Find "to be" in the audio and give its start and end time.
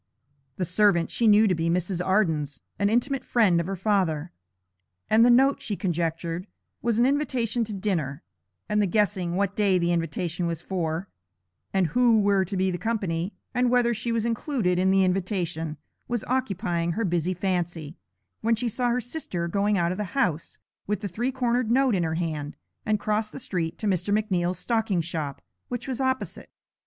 1.47-1.69, 12.43-12.71